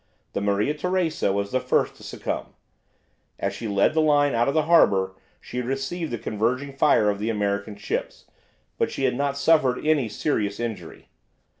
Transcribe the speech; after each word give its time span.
The 0.33 0.41
"Maria 0.41 0.73
Teresa" 0.73 1.31
was 1.31 1.51
the 1.51 1.59
first 1.59 1.93
to 1.97 2.03
succumb. 2.03 2.55
As 3.37 3.53
she 3.53 3.67
led 3.67 3.93
the 3.93 4.01
line 4.01 4.33
out 4.33 4.47
of 4.47 4.55
the 4.55 4.63
harbour 4.63 5.13
she 5.39 5.57
had 5.57 5.67
received 5.67 6.09
the 6.09 6.17
converging 6.17 6.73
fire 6.73 7.07
of 7.11 7.19
the 7.19 7.29
American 7.29 7.75
ships, 7.75 8.25
but 8.79 8.89
she 8.89 9.03
had 9.03 9.13
not 9.13 9.37
suffered 9.37 9.85
any 9.85 10.09
serious 10.09 10.59
injury. 10.59 11.09